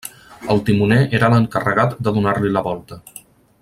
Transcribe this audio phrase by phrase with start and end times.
[0.53, 3.03] El timoner era l'encarregat de donar-li la volta.